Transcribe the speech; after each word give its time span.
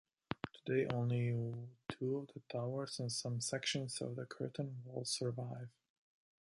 Today 0.65 0.87
only 0.95 1.53
two 1.87 2.17
of 2.17 2.29
the 2.33 2.39
towers 2.49 2.99
and 2.99 3.11
some 3.11 3.39
sections 3.39 4.01
of 4.01 4.15
the 4.15 4.25
curtain 4.25 4.81
wall 4.83 5.05
survive. 5.05 5.69